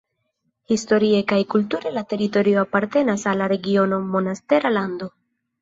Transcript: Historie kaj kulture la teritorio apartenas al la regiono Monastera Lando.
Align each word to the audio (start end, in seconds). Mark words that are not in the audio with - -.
Historie 0.71 1.19
kaj 1.31 1.39
kulture 1.53 1.91
la 1.99 2.03
teritorio 2.13 2.63
apartenas 2.63 3.29
al 3.33 3.41
la 3.45 3.53
regiono 3.55 4.01
Monastera 4.17 4.77
Lando. 4.79 5.13